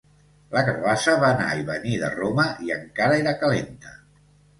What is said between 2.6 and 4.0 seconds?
i encara era calenta.